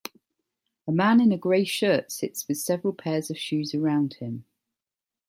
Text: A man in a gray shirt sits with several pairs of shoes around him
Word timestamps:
A 0.87 0.91
man 0.91 1.21
in 1.21 1.31
a 1.31 1.37
gray 1.37 1.63
shirt 1.63 2.11
sits 2.11 2.47
with 2.47 2.57
several 2.57 2.91
pairs 2.91 3.29
of 3.29 3.37
shoes 3.37 3.75
around 3.75 4.15
him 4.15 4.45